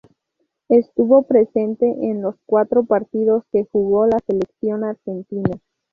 [0.69, 5.59] Estuvo presente en los cuatro partidos que jugó la Selección Argentina.